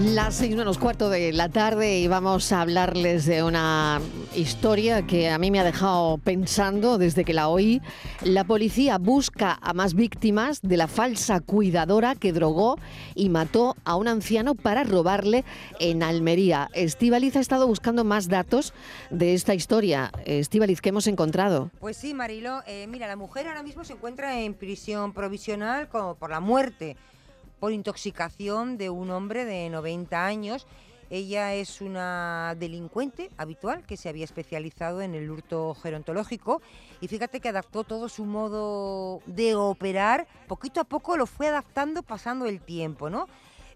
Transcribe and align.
Las 0.00 0.36
seis 0.36 0.56
menos 0.56 0.78
cuarto 0.78 1.10
de 1.10 1.30
la 1.34 1.50
tarde 1.50 1.98
y 1.98 2.08
vamos 2.08 2.52
a 2.52 2.62
hablarles 2.62 3.26
de 3.26 3.42
una 3.42 4.00
historia 4.34 5.06
que 5.06 5.28
a 5.28 5.36
mí 5.36 5.50
me 5.50 5.60
ha 5.60 5.64
dejado 5.64 6.16
pensando 6.16 6.96
desde 6.96 7.22
que 7.22 7.34
la 7.34 7.48
oí. 7.48 7.82
La 8.22 8.44
policía 8.44 8.96
busca 8.96 9.58
a 9.60 9.74
más 9.74 9.92
víctimas 9.92 10.62
de 10.62 10.78
la 10.78 10.88
falsa 10.88 11.40
cuidadora 11.40 12.14
que 12.14 12.32
drogó 12.32 12.78
y 13.14 13.28
mató 13.28 13.76
a 13.84 13.96
un 13.96 14.08
anciano 14.08 14.54
para 14.54 14.84
robarle 14.84 15.44
en 15.80 16.02
Almería. 16.02 16.70
Estivaliz 16.72 17.36
ha 17.36 17.40
estado 17.40 17.66
buscando 17.66 18.02
más 18.02 18.28
datos 18.28 18.72
de 19.10 19.34
esta 19.34 19.52
historia. 19.52 20.12
Estivaliz, 20.24 20.80
¿qué 20.80 20.88
hemos 20.88 21.08
encontrado? 21.08 21.70
Pues 21.78 21.98
sí, 21.98 22.14
Marilo. 22.14 22.62
Eh, 22.66 22.86
mira, 22.86 23.06
la 23.06 23.16
mujer 23.16 23.48
ahora 23.48 23.62
mismo 23.62 23.84
se 23.84 23.92
encuentra 23.92 24.40
en 24.40 24.54
prisión 24.54 25.12
provisional 25.12 25.88
por 25.88 26.30
la 26.30 26.40
muerte 26.40 26.96
por 27.60 27.72
intoxicación 27.72 28.78
de 28.78 28.90
un 28.90 29.10
hombre 29.10 29.44
de 29.44 29.70
90 29.70 30.26
años. 30.26 30.66
Ella 31.10 31.54
es 31.54 31.80
una 31.80 32.54
delincuente 32.58 33.30
habitual 33.36 33.84
que 33.84 33.96
se 33.96 34.08
había 34.08 34.24
especializado 34.24 35.02
en 35.02 35.14
el 35.14 35.30
hurto 35.30 35.74
gerontológico 35.74 36.62
y 37.00 37.08
fíjate 37.08 37.40
que 37.40 37.48
adaptó 37.48 37.84
todo 37.84 38.08
su 38.08 38.24
modo 38.24 39.20
de 39.26 39.56
operar, 39.56 40.28
poquito 40.46 40.80
a 40.80 40.84
poco 40.84 41.16
lo 41.16 41.26
fue 41.26 41.48
adaptando 41.48 42.02
pasando 42.02 42.46
el 42.46 42.60
tiempo, 42.60 43.10
¿no? 43.10 43.26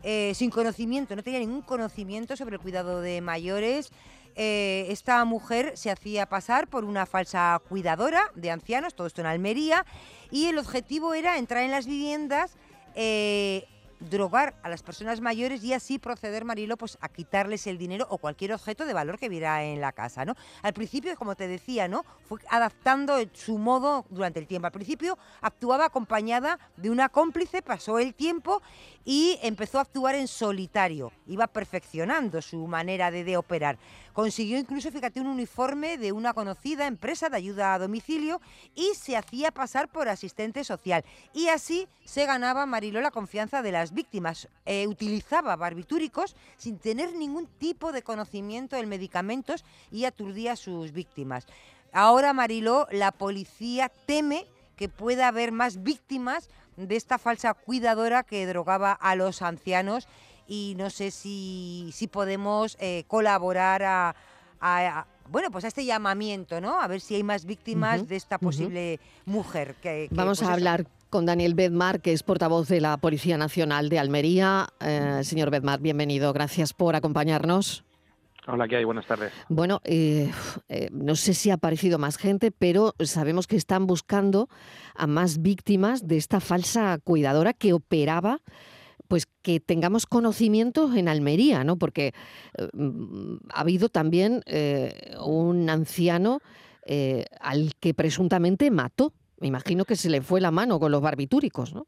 Eh, 0.05 0.33
sin 0.35 0.51
conocimiento, 0.51 1.17
no 1.17 1.23
tenía 1.23 1.41
ningún 1.41 1.63
conocimiento 1.63 2.37
sobre 2.37 2.57
el 2.57 2.63
cuidado 2.63 3.01
de 3.01 3.21
mayores. 3.21 3.91
Eh, 4.37 4.87
esta 4.91 5.25
mujer 5.25 5.77
se 5.77 5.91
hacía 5.91 6.27
pasar 6.27 6.69
por 6.69 6.85
una 6.85 7.07
falsa 7.07 7.61
cuidadora 7.69 8.31
de 8.35 8.51
ancianos, 8.51 8.95
todo 8.95 9.07
esto 9.07 9.23
en 9.23 9.27
Almería, 9.29 9.87
y 10.31 10.47
el 10.47 10.59
objetivo 10.59 11.15
era 11.15 11.39
entrar 11.39 11.63
en 11.63 11.71
las 11.71 11.87
viviendas, 11.87 12.57
eh, 12.95 13.67
drogar 14.11 14.55
a 14.63 14.69
las 14.69 14.83
personas 14.83 15.21
mayores 15.21 15.63
y 15.65 15.73
así 15.73 15.99
proceder, 15.99 16.45
Marilo, 16.45 16.77
pues 16.77 16.99
a 17.01 17.09
quitarles 17.09 17.67
el 17.67 17.79
dinero 17.79 18.07
o 18.11 18.19
cualquier 18.19 18.53
objeto 18.53 18.87
de 18.87 18.93
valor 18.93 19.19
que 19.19 19.29
viera 19.29 19.65
en 19.65 19.81
la 19.81 19.93
casa, 19.93 20.25
¿no? 20.25 20.35
Al 20.63 20.73
principio, 20.73 21.15
como 21.17 21.35
te 21.35 21.49
decía, 21.49 21.89
¿no? 21.89 22.05
Fue 22.29 22.41
adaptando 22.51 23.17
su 23.33 23.59
modo 23.59 24.05
durante 24.11 24.39
el 24.41 24.47
tiempo. 24.47 24.67
Al 24.67 24.73
principio 24.73 25.19
actuaba 25.41 25.87
acompañada 25.87 26.59
de 26.77 26.91
una 26.91 27.09
cómplice, 27.09 27.63
pasó 27.63 27.99
el 27.99 28.15
tiempo 28.15 28.63
y 29.05 29.39
empezó 29.43 29.79
a 29.79 29.83
actuar 29.83 30.15
en 30.15 30.29
solitario. 30.29 31.13
Iba 31.27 31.47
perfeccionando 31.47 32.41
su 32.43 32.67
manera 32.67 33.11
de, 33.11 33.25
de 33.25 33.37
operar. 33.37 33.79
Consiguió 34.15 34.59
incluso, 34.59 34.93
fíjate, 34.93 35.21
un 35.21 35.27
uniforme 35.27 35.99
de 35.99 36.13
una 36.13 36.35
conocida 36.35 36.87
empresa 36.87 37.29
de 37.29 37.37
ayuda 37.37 37.75
a 37.75 37.81
domicilio 37.81 38.41
y 38.77 38.95
se 38.95 39.17
hacía 39.17 39.51
pasar 39.51 39.89
por 39.89 40.09
asistente 40.09 40.63
social. 40.63 41.05
Y 41.33 41.49
así 41.49 41.89
se 42.05 42.25
ganaba 42.25 42.65
Marilo 42.65 43.01
la 43.01 43.11
confianza 43.11 43.61
de 43.61 43.73
las 43.73 43.93
víctimas. 43.93 44.49
Eh, 44.67 44.87
utilizaba 44.87 45.57
barbitúricos 45.57 46.37
sin 46.57 46.79
tener 46.79 47.13
ningún 47.13 47.49
tipo 47.59 47.91
de 47.91 48.03
conocimiento 48.03 48.77
de 48.77 48.87
medicamentos 48.87 49.65
y 49.91 50.05
aturdía 50.05 50.53
a 50.53 50.57
sus 50.57 50.93
víctimas. 50.93 51.49
Ahora, 51.93 52.33
Mariló, 52.33 52.87
la 52.93 53.11
policía 53.11 53.91
teme 54.07 54.47
que 54.77 54.89
pueda 54.89 55.27
haber 55.27 55.51
más 55.51 55.83
víctimas 55.83 56.51
de 56.77 56.95
esta 56.95 57.19
falsa 57.19 57.53
cuidadora 57.55 58.23
que 58.23 58.47
drogaba 58.47 58.93
a 58.93 59.17
los 59.17 59.43
ancianos 59.43 60.07
y 60.47 60.75
no 60.77 60.91
sé 60.91 61.11
si, 61.11 61.91
si 61.93 62.07
podemos 62.07 62.77
eh, 62.81 63.05
colaborar 63.07 63.83
a, 63.83 65.07
bueno, 65.29 65.51
pues 65.51 65.65
a 65.65 65.69
este 65.69 65.85
llamamiento, 65.85 66.61
¿no? 66.61 66.81
A 66.81 66.87
ver 66.87 67.01
si 67.01 67.15
hay 67.15 67.23
más 67.23 67.45
víctimas 67.45 68.09
de 68.09 68.17
esta 68.17 68.39
posible 68.39 69.01
mujer. 69.25 69.75
Que, 69.83 70.09
Vamos 70.11 70.39
pues 70.39 70.51
a 70.51 70.53
hablar 70.53 70.87
con 71.11 71.27
Daniel 71.27 71.55
Bedmar, 71.55 72.01
que 72.01 72.13
es 72.13 72.23
portavoz 72.23 72.69
de 72.69 72.81
la 72.81 72.97
Policía 72.97 73.39
Nacional 73.39 73.89
de 73.89 73.99
Almería. 73.99 74.69
Eh, 74.81 75.21
señor 75.23 75.51
Bedmar, 75.51 75.81
bienvenido. 75.81 76.33
Gracias 76.33 76.73
por 76.73 76.97
acompañarnos. 76.97 77.85
Hola, 78.47 78.69
¿qué 78.69 78.77
hay? 78.77 78.85
Buenas 78.85 79.07
tardes. 79.07 79.33
Bueno, 79.49 79.81
eh, 79.85 80.31
no 80.93 81.17
sé 81.17 81.33
si 81.33 81.51
ha 81.51 81.55
aparecido 81.55 81.99
más 81.99 82.19
gente, 82.19 82.51
pero 82.51 82.95
sabemos 83.01 83.47
que 83.47 83.57
están 83.57 83.87
buscando 83.87 84.49
a 84.95 85.07
más 85.07 85.41
víctimas 85.41 86.07
de 86.07 86.19
esta 86.19 86.41
falsa 86.41 86.99
cuidadora 87.03 87.55
que 87.55 87.73
operaba 87.73 88.41
pues 89.09 89.27
que 89.43 89.61
tengamos 89.61 90.07
conocimiento 90.07 90.93
en 90.95 91.09
Almería, 91.09 91.65
¿no? 91.65 91.77
Porque 91.77 92.13
eh, 92.59 92.69
mm, 92.73 93.37
ha 93.53 93.61
habido 93.61 93.89
también 93.89 94.43
eh, 94.47 95.15
un 95.25 95.69
anciano 95.69 96.41
eh, 96.87 97.25
al 97.41 97.75
que 97.81 97.95
presuntamente 97.95 98.71
mató. 98.71 99.13
Me 99.39 99.49
imagino 99.49 99.85
que 99.85 99.97
se 99.97 100.11
le 100.11 100.23
fue 100.23 100.41
la 100.41 100.51
mano 100.51 100.79
con 100.79 100.93
los 100.93 101.03
barbitúricos, 101.03 101.75
¿no? 101.75 101.87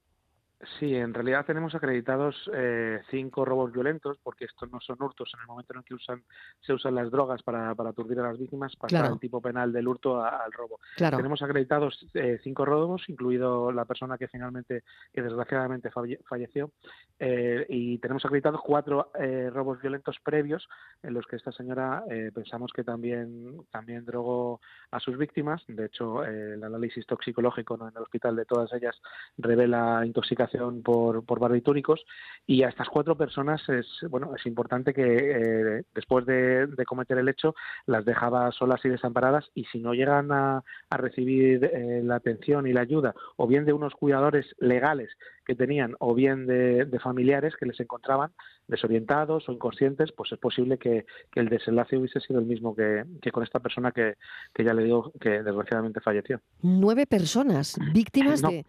Sí, 0.79 0.95
en 0.95 1.13
realidad 1.13 1.45
tenemos 1.45 1.75
acreditados 1.75 2.51
eh, 2.55 3.03
cinco 3.11 3.45
robos 3.45 3.73
violentos, 3.73 4.19
porque 4.23 4.47
estos 4.47 4.71
no 4.73 4.81
son 4.81 4.97
hurtos. 5.03 5.31
En 5.35 5.41
el 5.41 5.47
momento 5.47 5.75
en 5.75 5.81
el 5.81 5.85
que 5.85 5.93
usan, 5.93 6.25
se 6.61 6.73
usan 6.73 6.95
las 6.95 7.11
drogas 7.11 7.43
para, 7.43 7.75
para 7.75 7.91
aturdir 7.91 8.19
a 8.21 8.23
las 8.23 8.39
víctimas, 8.39 8.75
pasa 8.75 9.07
el 9.07 9.21
tipo 9.21 9.43
penal 9.43 9.71
del 9.71 9.87
hurto 9.87 10.25
al 10.25 10.51
robo. 10.53 10.81
Tenemos 10.97 11.43
acreditados 11.43 12.07
eh, 12.15 12.41
cinco 12.43 12.65
robos, 12.65 13.07
incluido 13.09 13.71
la 13.71 13.85
persona 13.85 14.17
que 14.17 14.29
finalmente, 14.29 14.83
que 15.13 15.21
desgraciadamente 15.21 15.91
falleció, 15.91 16.71
eh, 17.19 17.67
y 17.69 17.99
tenemos 17.99 18.25
acreditados 18.25 18.63
cuatro 18.65 19.11
robos 19.53 19.81
violentos 19.83 20.17
previos 20.23 20.67
en 21.03 21.13
los 21.13 21.27
que 21.27 21.37
esta 21.37 21.53
señora 21.53 22.03
pensamos 22.35 22.73
que 22.73 22.83
también, 22.83 23.59
también 23.71 24.07
drogó 24.07 24.61
a 24.91 25.01
sus 25.01 25.19
víctimas. 25.19 25.63
De 25.69 25.87
hecho, 25.87 26.25
el 26.25 26.63
análisis 26.65 27.05
toxicológico 27.07 27.75
en 27.75 27.95
el 27.95 28.03
hospital 28.03 28.37
de 28.37 28.47
todas 28.47 28.73
ellas 28.73 28.99
revela 29.37 30.05
intoxicación 30.05 30.46
por, 30.83 31.25
por 31.25 31.41
barbitúricos 31.41 32.05
y 32.47 32.63
a 32.63 32.69
estas 32.69 32.89
cuatro 32.89 33.17
personas 33.17 33.61
es 33.69 33.87
bueno 34.11 34.35
es 34.37 34.47
importante 34.47 34.93
que 34.93 35.03
eh, 35.03 35.83
después 35.95 36.27
de, 36.27 36.69
cometer 36.87 37.19
el 37.19 37.29
hecho 37.29 37.55
las 37.87 38.05
dejaba 38.05 38.51
solas 38.53 38.85
y 38.85 38.89
desamparadas 38.89 39.51
y 39.55 39.65
si 39.65 39.81
no 39.81 39.95
llegan 39.95 40.31
a, 40.33 40.63
recibir 40.91 41.65
eh, 41.65 42.01
la 42.03 42.17
atención 42.17 42.67
y 42.67 42.73
la 42.73 42.81
ayuda 42.81 43.15
o 43.37 43.47
bien 43.47 43.65
de 43.65 43.73
unos 43.73 43.95
cuidadores 43.95 44.47
legales 44.59 45.11
que 45.47 45.55
tenían 45.55 45.95
o 46.01 46.15
bien 46.15 46.47
de, 46.47 46.99
familiares 47.03 47.55
que 47.57 47.67
les 47.67 47.79
encontraban 47.79 48.33
desorientados 48.67 49.49
o 49.49 49.53
inconscientes, 49.53 50.11
pues 50.13 50.33
es 50.33 50.39
posible 50.39 50.77
que, 50.77 51.07
el 51.35 51.49
desenlace 51.49 51.97
hubiese 51.97 52.21
sido 52.21 52.41
el 52.41 52.47
mismo 52.47 52.75
que, 52.75 53.05
con 53.31 53.45
esta 53.45 53.61
persona 53.61 53.93
que, 53.93 54.17
ya 54.59 54.75
le 54.75 54.85
digo 54.85 55.13
que 55.21 55.43
desgraciadamente 55.43 56.01
falleció. 56.01 56.41
Nueve 56.63 57.07
personas 57.07 57.79
víctimas 57.93 58.43
de 58.43 58.65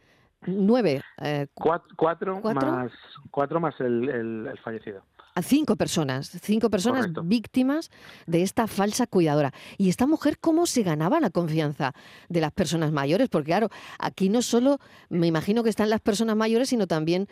Nueve. 0.46 1.02
Eh, 1.22 1.48
cuatro, 1.53 2.42
más, 2.42 2.92
cuatro 3.31 3.59
más 3.59 3.74
el, 3.80 4.50
fallecido. 4.64 5.02
A 5.36 5.42
cinco 5.44 5.75
personas, 5.75 6.31
cinco 6.42 6.70
personas 6.72 7.09
víctimas 7.24 7.92
de 8.25 8.42
esta 8.42 8.66
falsa 8.66 9.06
cuidadora. 9.06 9.53
¿Y 9.78 9.90
esta 9.90 10.08
mujer 10.08 10.40
cómo 10.40 10.66
se 10.66 10.81
ganaba 10.81 11.20
la 11.20 11.30
confianza 11.30 11.94
de 12.28 12.42
las 12.42 12.52
personas 12.52 12.92
mayores? 12.92 13.30
Porque 13.30 13.47
claro, 13.47 13.70
aquí 14.00 14.30
no 14.30 14.42
solo 14.42 14.80
me 15.09 15.28
imagino 15.28 15.64
que 15.64 15.70
están 15.70 15.92
las 15.92 16.02
personas 16.02 16.36
mayores, 16.36 16.70
sino 16.70 16.88
también 16.88 17.28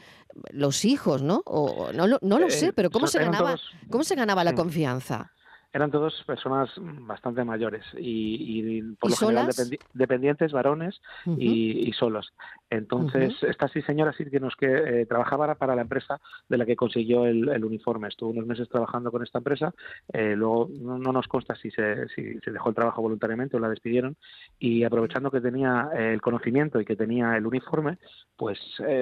los 0.51 0.85
hijos, 0.85 1.23
¿no? 1.23 1.41
O, 1.45 1.91
no, 1.93 2.05
lo, 2.05 2.19
no 2.21 2.37
lo 2.37 2.47
eh, 2.47 2.51
sé, 2.51 2.73
pero 2.73 2.91
¿cómo 2.91 3.07
se 3.07 3.17
ganaba, 3.19 3.55
¿cómo 3.89 4.03
se 4.03 4.13
ganaba 4.15 4.43
la 4.43 4.53
confianza? 4.53 5.31
Eran 5.75 5.91
todos 5.91 6.23
personas 6.23 6.69
bastante 6.77 7.43
mayores 7.43 7.83
y, 7.97 8.81
por 8.93 9.09
lo 9.09 9.17
general 9.17 9.49
dependientes, 9.93 10.53
varones 10.53 11.01
y, 11.25 11.91
solos. 11.91 12.31
Entonces, 12.69 13.35
esta 13.43 13.67
sí 13.67 13.81
señora 13.81 14.13
sí 14.13 14.23
que 14.25 14.39
nos 14.39 14.55
que 14.55 14.67
eh, 14.67 15.05
trabajaba 15.05 15.53
para 15.55 15.75
la 15.75 15.81
empresa 15.81 16.21
de 16.47 16.57
la 16.57 16.65
que 16.65 16.77
consiguió 16.77 17.25
el, 17.25 17.65
uniforme. 17.65 18.07
Estuvo 18.07 18.29
unos 18.29 18.45
meses 18.45 18.69
trabajando 18.69 19.11
con 19.11 19.21
esta 19.21 19.39
empresa, 19.39 19.73
eh, 20.13 20.35
luego 20.37 20.69
no, 20.79 20.97
nos 20.97 21.27
consta 21.27 21.55
si 21.55 21.69
se, 21.71 22.07
si 22.07 22.39
se 22.39 22.51
dejó 22.51 22.69
el 22.69 22.75
trabajo 22.75 23.01
voluntariamente 23.01 23.57
o 23.57 23.59
la 23.59 23.67
despidieron 23.67 24.15
y 24.57 24.85
aprovechando 24.85 25.29
que 25.29 25.41
tenía 25.41 25.89
eh, 25.93 26.13
el 26.13 26.21
conocimiento 26.21 26.79
y 26.79 26.85
que 26.85 26.95
tenía 26.95 27.35
el 27.35 27.45
uniforme, 27.45 27.97
pues 28.37 28.59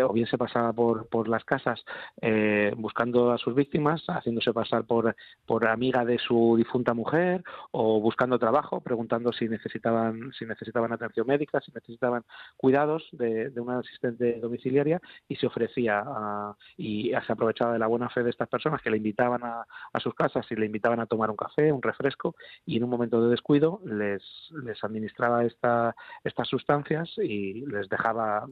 o 0.08 0.14
bien 0.14 0.26
se 0.28 0.40
pasaba 0.40 0.74
por, 0.74 1.08
por 1.08 1.28
las 1.28 1.44
casas 1.44 1.84
buscando 2.78 3.32
a 3.32 3.38
sus 3.38 3.54
víctimas, 3.54 4.04
haciéndose 4.08 4.54
pasar 4.54 4.86
por, 4.86 5.16
por 5.46 5.68
amiga 5.68 6.06
de 6.06 6.18
su 6.18 6.63
difunta 6.64 6.94
mujer 6.94 7.44
o 7.72 8.00
buscando 8.00 8.40
trabajo, 8.40 8.82
preguntando 8.82 9.32
si 9.34 9.48
necesitaban, 9.50 10.32
si 10.38 10.46
necesitaban 10.46 10.92
atención 10.94 11.28
médica, 11.28 11.60
si 11.62 11.72
necesitaban 11.72 12.24
cuidados 12.58 13.08
de, 13.12 13.52
una 13.58 13.80
asistente 13.80 14.40
domiciliaria 14.40 15.00
y 15.28 15.36
se 15.36 15.48
ofrecía 15.48 16.04
y 16.78 17.12
se 17.26 17.32
aprovechaba 17.34 17.74
de 17.74 17.80
la 17.80 17.88
buena 17.88 18.10
fe 18.10 18.24
de 18.24 18.30
estas 18.30 18.50
personas 18.50 18.82
que 18.82 18.90
le 18.90 18.98
invitaban 18.98 19.42
a, 19.44 19.66
sus 20.00 20.16
casas 20.16 20.46
y 20.52 20.56
le 20.56 20.66
invitaban 20.66 21.00
a 21.00 21.06
tomar 21.06 21.30
un 21.30 21.38
café, 21.38 21.72
un 21.72 21.82
refresco 21.82 22.36
y 22.66 22.78
en 22.78 22.84
un 22.84 22.90
momento 22.90 23.22
de 23.22 23.30
descuido 23.30 23.82
les, 23.86 24.24
les 24.64 24.84
administraba 24.84 25.46
esta, 25.46 25.96
estas 26.24 26.48
sustancias 26.48 27.10
y 27.18 27.66
les 27.66 27.88
dejaba 27.90 28.48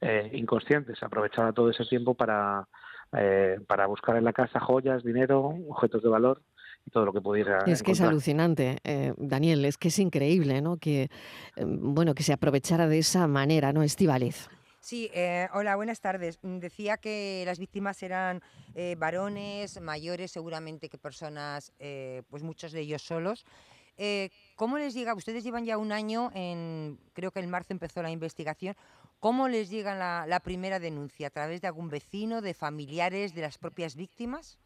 eh, 0.00 0.30
inconscientes, 0.34 1.02
aprovechaba 1.02 1.52
todo 1.52 1.70
ese 1.70 1.84
tiempo 1.84 2.14
para, 2.14 2.68
eh, 3.12 3.58
para 3.66 3.86
buscar 3.86 4.16
en 4.16 4.24
la 4.24 4.32
casa 4.32 4.60
joyas, 4.60 5.02
dinero, 5.02 5.54
objetos 5.68 6.02
de 6.02 6.08
valor 6.08 6.42
y 6.86 6.90
todo 6.90 7.04
lo 7.04 7.12
que 7.12 7.20
pudiera. 7.20 7.64
Es 7.66 7.82
que 7.82 7.92
es 7.92 8.00
alucinante, 8.00 8.78
eh, 8.84 9.14
Daniel, 9.16 9.64
es 9.64 9.78
que 9.78 9.88
es 9.88 9.98
increíble, 9.98 10.60
¿no? 10.60 10.76
Que, 10.76 11.10
bueno, 11.56 12.14
que 12.14 12.22
se 12.22 12.32
aprovechara 12.32 12.88
de 12.88 12.98
esa 12.98 13.26
manera, 13.26 13.72
¿no, 13.72 13.82
Estivaliz? 13.82 14.48
Sí, 14.80 15.10
eh, 15.12 15.46
hola, 15.52 15.76
buenas 15.76 16.00
tardes. 16.00 16.38
Mm, 16.42 16.58
decía 16.58 16.96
que 16.96 17.42
las 17.44 17.58
víctimas 17.58 18.02
eran 18.02 18.40
eh, 18.74 18.96
varones, 18.98 19.78
mayores, 19.80 20.32
seguramente 20.32 20.88
que 20.88 20.96
personas, 20.96 21.72
eh, 21.78 22.22
pues 22.30 22.42
muchos 22.42 22.72
de 22.72 22.80
ellos 22.80 23.02
solos. 23.02 23.44
¿Cómo 24.56 24.78
les 24.78 24.94
llega? 24.94 25.14
Ustedes 25.14 25.44
llevan 25.44 25.66
ya 25.66 25.76
un 25.76 25.92
año, 25.92 26.30
en, 26.32 26.98
creo 27.12 27.32
que 27.32 27.40
en 27.40 27.50
marzo 27.50 27.74
empezó 27.74 28.02
la 28.02 28.10
investigación. 28.10 28.74
¿Cómo 29.18 29.46
les 29.46 29.68
llega 29.68 30.26
la 30.26 30.40
primera 30.40 30.80
denuncia? 30.80 31.26
¿A 31.26 31.30
través 31.30 31.60
de 31.60 31.66
algún 31.68 31.90
vecino, 31.90 32.40
de 32.40 32.54
familiares, 32.54 33.34
de 33.34 33.42
las 33.42 33.58
propias 33.58 33.96
víctimas? 33.96 34.58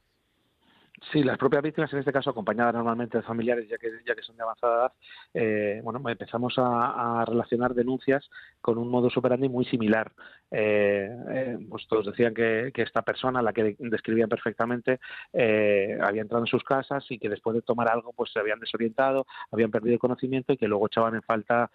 Sí, 1.12 1.24
las 1.24 1.38
propias 1.38 1.62
víctimas, 1.62 1.92
en 1.92 1.98
este 1.98 2.12
caso 2.12 2.30
acompañadas 2.30 2.72
normalmente 2.72 3.18
de 3.18 3.24
familiares, 3.24 3.68
ya 3.68 3.78
que, 3.78 3.90
ya 4.06 4.14
que 4.14 4.22
son 4.22 4.36
de 4.36 4.42
avanzada 4.44 4.76
edad, 4.76 4.92
eh, 5.34 5.80
bueno, 5.82 6.00
empezamos 6.08 6.54
a, 6.56 7.24
relacionar 7.26 7.74
denuncias 7.74 8.30
con 8.60 8.78
un 8.78 8.88
modo 8.88 9.08
operandi 9.14 9.48
muy 9.48 9.64
similar. 9.64 10.12
Eh, 10.50 11.10
eh, 11.30 11.58
pues 11.68 11.86
todos 11.88 12.06
decían 12.06 12.32
que, 12.32 12.72
esta 12.76 13.02
persona, 13.02 13.42
la 13.42 13.52
que 13.52 13.74
describían 13.78 14.28
perfectamente, 14.28 15.00
había 15.32 16.22
entrado 16.22 16.44
en 16.44 16.48
sus 16.48 16.62
casas 16.62 17.04
y 17.10 17.18
que 17.18 17.28
después 17.28 17.54
de 17.54 17.62
tomar 17.62 17.88
algo, 17.88 18.12
pues 18.12 18.30
se 18.32 18.38
habían 18.38 18.60
desorientado, 18.60 19.26
habían 19.50 19.70
perdido 19.70 19.94
el 19.94 20.00
conocimiento 20.00 20.52
y 20.52 20.56
que 20.56 20.68
luego 20.68 20.86
echaban 20.86 21.14
en 21.16 21.22
falta, 21.22 21.70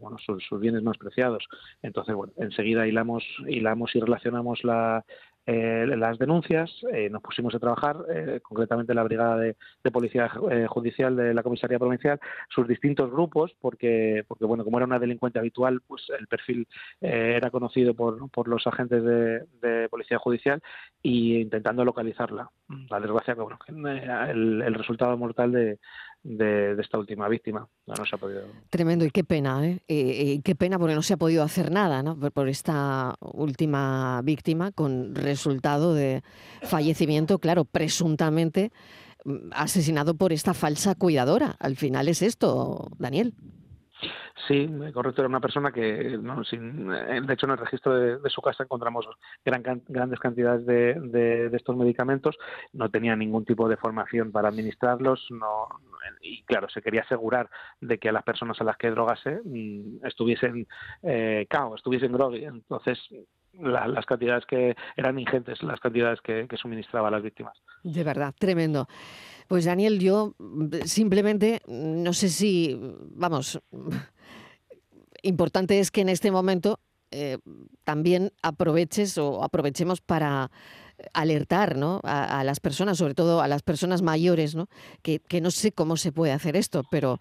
bueno, 0.00 0.18
sus, 0.18 0.44
sus, 0.44 0.60
bienes 0.60 0.82
más 0.82 0.96
preciados. 0.96 1.44
Entonces, 1.82 2.14
bueno, 2.14 2.32
enseguida 2.36 2.86
hilamos, 2.86 3.24
hilamos 3.48 3.94
y 3.96 4.00
relacionamos 4.00 4.62
la, 4.64 5.04
eh, 5.46 5.86
las 5.86 6.18
denuncias, 6.18 6.70
eh, 6.92 7.10
nos 7.10 7.20
pusimos 7.20 7.54
a 7.54 7.58
trabajar, 7.58 7.98
eh, 8.08 8.40
concretamente 8.42 8.94
la 8.94 9.02
Brigada 9.02 9.36
de, 9.36 9.56
Policía 9.92 10.28
Judicial 10.68 11.14
de 11.14 11.34
la 11.34 11.42
Comisaría 11.42 11.78
Provincial, 11.78 12.18
sus 12.48 12.66
distintos 12.66 13.10
grupos, 13.10 13.54
porque, 13.60 14.24
porque 14.26 14.44
bueno, 14.44 14.64
como 14.64 14.78
era 14.78 14.86
una 14.86 14.98
delincuente 14.98 15.38
habitual, 15.38 15.82
pues 15.86 16.02
el 16.18 16.26
perfil 16.26 16.66
era 17.00 17.50
conocido 17.50 17.94
por, 17.94 18.28
por 18.30 18.48
los 18.48 18.66
agentes 18.66 19.04
de, 19.04 19.88
Policía 19.90 20.18
Judicial 20.18 20.60
y 21.02 21.36
intentando 21.40 21.84
localizarla. 21.84 22.50
La 22.90 22.98
desgracia, 22.98 23.34
bueno, 23.34 23.58
el, 23.68 24.62
el 24.62 24.74
resultado 24.74 25.16
mortal 25.16 25.52
de, 25.52 25.78
de, 26.24 26.74
esta 26.80 26.98
última 26.98 27.28
víctima. 27.28 27.68
No, 27.86 27.94
se 28.04 28.16
ha 28.16 28.18
podido. 28.18 28.42
Tremendo 28.70 29.04
y 29.04 29.10
qué 29.10 29.22
pena, 29.22 29.64
¿eh? 29.64 30.40
Qué 30.42 30.54
pena 30.56 30.78
porque 30.78 30.94
no 30.94 31.02
se 31.02 31.14
ha 31.14 31.16
podido 31.16 31.42
hacer 31.42 31.70
nada 31.70 32.02
¿no? 32.02 32.18
por, 32.18 32.48
esta 32.48 33.14
última 33.20 34.20
víctima 34.24 34.72
con 34.72 35.14
resultado 35.14 35.94
de 35.94 36.22
fallecimiento, 36.62 37.38
claro, 37.38 37.64
presuntamente 37.64 38.72
mm, 39.24 39.50
asesinado 39.52 40.14
por 40.16 40.32
esta 40.32 40.54
falsa 40.54 40.94
cuidadora. 40.94 41.56
Al 41.60 41.76
final 41.76 42.08
es 42.08 42.22
esto, 42.22 42.90
Daniel. 42.98 43.34
Sí, 44.48 44.68
correcto, 44.92 45.22
era 45.22 45.28
una 45.28 45.40
persona 45.40 45.70
que, 45.70 46.18
no, 46.20 46.42
sin, 46.44 46.92
eh, 46.92 47.20
de 47.24 47.34
hecho, 47.34 47.46
en 47.46 47.52
el 47.52 47.58
registro 47.58 48.18
de, 48.20 48.30
su 48.30 48.42
casa 48.42 48.64
encontramos 48.64 49.08
gran, 49.44 49.62
grandes 49.86 50.18
cantidades 50.18 50.66
de, 50.66 50.94
de, 50.94 51.56
estos 51.56 51.76
medicamentos, 51.76 52.36
no 52.72 52.90
tenía 52.90 53.14
ningún 53.14 53.44
tipo 53.44 53.68
de 53.68 53.76
formación 53.76 54.32
para 54.32 54.48
administrarlos, 54.48 55.24
no, 55.30 55.68
y 56.20 56.42
claro, 56.42 56.68
se 56.68 56.82
quería 56.82 57.02
asegurar 57.02 57.48
de 57.80 57.98
que 57.98 58.08
a 58.08 58.12
las 58.12 58.24
personas 58.24 58.60
a 58.60 58.64
las 58.64 58.76
que 58.76 58.90
drogase 58.90 59.40
mm, 59.44 60.04
estuviesen 60.04 60.66
eh, 61.04 61.46
cao, 61.48 61.76
estuviesen 61.76 62.12
drogui, 62.12 62.44
entonces 62.44 62.98
las 63.52 64.04
cantidades 64.04 64.44
que 64.46 64.74
eran 64.96 65.16
ingentes, 65.16 65.62
las 65.62 65.78
cantidades 65.78 66.20
que, 66.22 66.48
que 66.48 66.56
suministraba 66.56 67.06
a 67.06 67.12
las 67.12 67.22
víctimas. 67.22 67.56
De 67.84 68.02
verdad, 68.02 68.34
tremendo. 68.36 68.88
Pues 69.46 69.66
Daniel, 69.66 70.00
yo 70.00 70.34
simplemente 70.84 71.60
no 71.68 72.12
sé 72.12 72.30
si, 72.30 72.76
vamos, 73.10 73.60
importante 75.24 75.80
es 75.80 75.90
que 75.90 76.00
en 76.00 76.08
este 76.08 76.30
momento 76.30 76.78
eh, 77.10 77.38
también 77.84 78.32
aproveches 78.42 79.18
o 79.18 79.42
aprovechemos 79.44 80.00
para 80.00 80.50
alertar 81.12 81.76
¿no? 81.76 82.00
a, 82.04 82.44
las 82.44 82.60
personas, 82.60 82.98
sobre 82.98 83.14
todo 83.14 83.40
a 83.40 83.48
las 83.48 83.62
personas 83.62 84.02
mayores, 84.02 84.54
¿no? 84.54 84.68
Que, 85.02 85.18
que 85.18 85.40
no 85.40 85.50
sé 85.50 85.72
cómo 85.72 85.96
se 85.96 86.12
puede 86.12 86.32
hacer 86.32 86.56
esto, 86.56 86.84
pero 86.90 87.18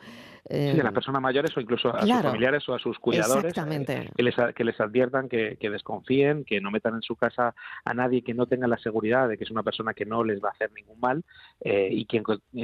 sí, 0.49 0.55
a 0.55 0.73
las 0.75 0.85
em, 0.85 0.93
personas 0.93 1.21
mayores 1.21 1.55
o 1.55 1.61
incluso 1.61 1.93
a 1.95 2.01
sus 2.01 2.21
familiares 2.21 2.67
o 2.67 2.75
a 2.75 2.79
sus 2.79 2.99
cuidadores, 2.99 3.53
eh, 3.57 4.09
que, 4.15 4.23
les, 4.23 4.35
que 4.55 4.63
les 4.63 4.79
adviertan, 4.79 5.29
que, 5.29 5.57
desconfíen, 5.61 6.43
que 6.43 6.59
no 6.59 6.71
metan 6.71 6.95
en 6.95 7.01
su 7.01 7.15
casa 7.15 7.55
a 7.85 7.93
nadie 7.93 8.23
que 8.23 8.33
no 8.33 8.45
tenga 8.45 8.67
la 8.67 8.77
seguridad 8.77 9.29
de 9.29 9.37
que 9.37 9.43
es 9.43 9.51
una 9.51 9.63
persona 9.63 9.93
que 9.93 10.05
no 10.05 10.23
les 10.23 10.43
va 10.43 10.49
a 10.49 10.51
hacer 10.51 10.71
ningún 10.73 10.99
mal 10.99 11.23
eh, 11.63 11.89
y 11.91 12.05
que 12.05 12.21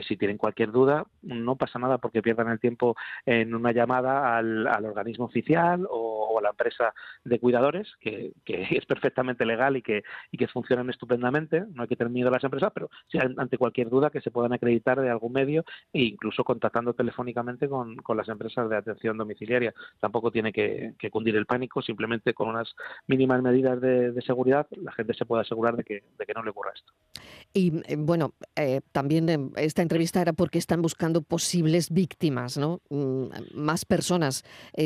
si 0.07 0.17
tienen 0.17 0.37
cualquier 0.37 0.71
duda 0.71 1.05
no 1.21 1.55
pasa 1.55 1.79
nada 1.79 1.97
porque 1.97 2.21
pierdan 2.21 2.49
el 2.49 2.59
tiempo 2.59 2.95
en 3.25 3.55
una 3.55 3.71
llamada 3.71 4.37
al, 4.37 4.67
organismo 4.85 5.25
oficial 5.25 5.87
o, 5.89 6.37
a 6.39 6.41
la 6.41 6.49
empresa 6.49 6.93
de 7.23 7.39
cuidadores, 7.39 7.87
que, 7.99 8.33
es 8.45 8.85
perfectamente 8.85 9.45
legal 9.45 9.77
y 9.77 9.81
que, 9.81 10.03
y 10.31 10.37
que 10.37 10.47
funcionan 10.47 10.89
estupendamente, 10.89 11.63
no 11.73 11.83
hay 11.83 11.87
que 11.87 11.95
tener 11.95 12.11
miedo 12.11 12.29
a 12.29 12.33
las 12.33 12.43
empresas, 12.43 12.71
pero 12.73 12.89
si 13.07 13.17
ante 13.17 13.57
cualquier 13.57 13.89
duda 13.89 14.09
que 14.09 14.21
se 14.21 14.31
puedan 14.31 14.53
acreditar 14.53 14.99
de 14.99 15.09
algún 15.09 15.33
medio 15.33 15.63
e 15.93 16.03
incluso 16.03 16.43
contactando 16.43 16.93
telefónicamente 16.93 17.69
con, 17.69 17.97
las 18.15 18.27
empresas 18.27 18.69
de 18.69 18.75
atención 18.75 19.17
domiciliaria. 19.17 19.73
Tampoco 19.99 20.31
tiene 20.31 20.51
que, 20.51 20.93
cundir 21.11 21.35
el 21.35 21.45
pánico, 21.45 21.81
simplemente 21.81 22.33
con 22.33 22.49
unas 22.49 22.75
mínimas 23.07 23.41
medidas 23.41 23.79
de, 23.79 24.19
seguridad 24.25 24.67
la 24.71 24.91
gente 24.91 25.13
se 25.13 25.25
puede 25.25 25.41
asegurar 25.41 25.83
que, 25.83 26.03
de 26.17 26.25
que 26.25 26.33
no 26.33 26.43
le 26.43 26.49
ocurra 26.49 26.71
esto. 26.75 26.91
Y 27.53 27.81
eh, 27.87 27.95
bueno, 27.97 28.33
eh, 28.55 28.81
también 28.91 29.29
eh, 29.29 29.39
esta 29.57 29.81
entrevista 29.81 30.21
era 30.21 30.33
porque 30.33 30.59
están 30.59 30.81
buscando 30.81 31.21
posibles 31.21 31.89
víctimas, 31.91 32.57
¿no? 32.57 32.81
Mm, 32.89 33.27
más 33.55 33.85
personas. 33.85 34.43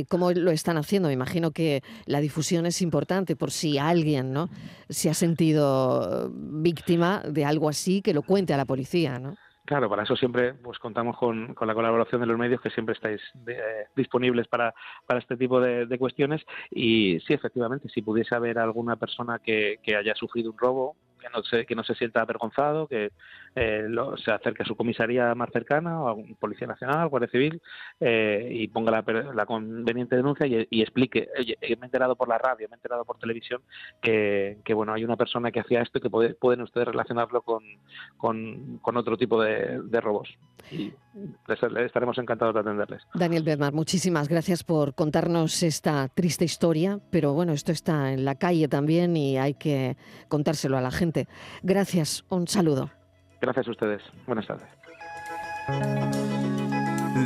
¿Cómo 0.09 0.31
lo 0.31 0.51
están 0.51 0.77
haciendo? 0.77 1.09
Me 1.09 1.13
imagino 1.13 1.51
que 1.51 1.81
la 2.05 2.21
difusión 2.21 2.65
es 2.65 2.81
importante 2.81 3.35
por 3.35 3.51
si 3.51 3.77
alguien, 3.77 4.31
¿no? 4.31 4.49
Se 4.89 5.09
ha 5.09 5.13
sentido 5.13 6.31
víctima 6.33 7.21
de 7.27 7.45
algo 7.45 7.69
así, 7.69 8.01
que 8.01 8.13
lo 8.13 8.21
cuente 8.21 8.53
a 8.53 8.57
la 8.57 8.65
policía, 8.65 9.19
¿no? 9.19 9.35
Claro, 9.65 9.89
para 9.89 10.03
eso 10.03 10.17
siempre 10.17 10.53
pues 10.55 10.77
contamos 10.77 11.17
con, 11.17 11.53
con 11.53 11.69
la 11.69 11.73
colaboración 11.73 12.19
de 12.19 12.27
los 12.27 12.37
medios 12.37 12.59
que 12.59 12.69
siempre 12.69 12.95
estáis 12.95 13.21
eh, 13.47 13.85
disponibles 13.95 14.45
para, 14.49 14.73
para 15.05 15.21
este 15.21 15.37
tipo 15.37 15.61
de, 15.61 15.97
cuestiones 15.97 16.41
y 16.69 17.21
sí, 17.21 17.33
efectivamente, 17.33 17.87
si 17.87 18.01
pudiese 18.01 18.35
haber 18.35 18.59
alguna 18.59 18.97
persona 18.97 19.39
que, 19.39 19.79
que 19.81 19.95
haya 19.95 20.15
sufrido 20.15 20.51
un 20.51 20.57
robo, 20.57 20.97
que 21.23 21.29
no 21.29 21.43
se, 21.43 21.65
que 21.65 21.75
no 21.75 21.83
se 21.83 21.95
sienta 21.95 22.21
avergonzado, 22.21 22.87
que 22.87 23.11
eh, 23.55 23.87
se 24.23 24.31
acerque 24.31 24.63
a 24.63 24.65
su 24.65 24.75
comisaría 24.75 25.33
más 25.35 25.49
cercana, 25.51 26.01
o 26.01 26.07
a 26.07 26.13
un 26.13 26.35
Policía 26.35 26.67
Nacional, 26.67 27.07
Guardia 27.07 27.29
Civil, 27.29 27.61
eh, 27.99 28.49
y 28.51 28.67
ponga 28.67 28.91
la, 28.91 29.45
conveniente 29.45 30.15
denuncia 30.15 30.45
y, 30.45 30.81
explique. 30.81 31.29
me 31.37 31.55
he 31.61 31.85
enterado 31.85 32.15
por 32.15 32.27
la 32.27 32.37
radio, 32.37 32.67
me 32.69 32.75
he 32.75 32.77
enterado 32.77 33.05
por 33.05 33.17
televisión 33.17 33.61
que, 34.01 34.73
bueno, 34.73 34.93
hay 34.93 35.03
una 35.03 35.15
persona 35.15 35.51
que 35.51 35.61
hacía 35.61 35.81
esto 35.81 35.99
y 35.99 36.01
que 36.01 36.09
pueden 36.09 36.61
ustedes 36.61 36.87
relacionarlo 36.87 37.41
con, 37.41 38.79
otro 38.83 39.17
tipo 39.17 39.41
de, 39.41 40.01
robos. 40.01 40.29
Y 40.71 40.93
estaremos 41.47 42.17
encantados 42.17 42.53
de 42.53 42.61
atenderles. 42.61 43.03
Daniel 43.13 43.43
Bernard, 43.43 43.73
muchísimas 43.73 44.27
gracias 44.27 44.63
por 44.63 44.95
contarnos 44.95 45.61
esta 45.63 46.07
triste 46.09 46.45
historia, 46.45 46.99
pero 47.11 47.33
bueno, 47.33 47.53
esto 47.53 47.71
está 47.71 48.11
en 48.13 48.25
la 48.25 48.35
calle 48.35 48.67
también 48.67 49.15
y 49.15 49.37
hay 49.37 49.53
que 49.53 49.97
contárselo 50.27 50.77
a 50.77 50.81
la 50.81 50.91
gente 50.91 51.27
Gracias, 51.61 52.25
un 52.29 52.47
saludo. 52.47 52.91
Gracias 53.41 53.67
a 53.67 53.71
ustedes. 53.71 54.01
Buenas 54.25 54.47
tardes. 54.47 54.67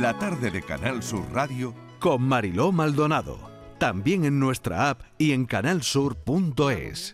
La 0.00 0.16
tarde 0.18 0.50
de 0.50 0.62
Canal 0.62 1.02
Sur 1.02 1.24
Radio 1.32 1.74
con 1.98 2.22
Mariló 2.22 2.72
Maldonado. 2.72 3.38
También 3.78 4.24
en 4.24 4.40
nuestra 4.40 4.90
app 4.90 5.02
y 5.18 5.32
en 5.32 5.46
canalsur.es. 5.46 7.06